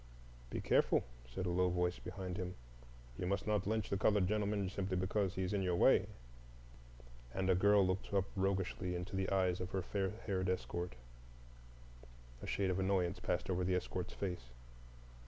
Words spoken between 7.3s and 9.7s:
and a girl looked up roguishly into the eyes of